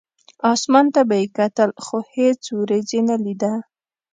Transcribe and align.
اسمان 0.53 0.85
ته 0.93 1.01
به 1.07 1.15
یې 1.21 1.25
کتل، 1.37 1.69
خو 1.85 1.97
هېڅ 2.15 2.41
ورېځ 2.59 2.87
یې 2.95 3.01
نه 3.09 3.17
لیده. 3.23 3.53